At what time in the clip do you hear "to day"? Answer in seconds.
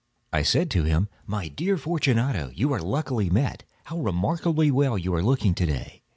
5.53-6.01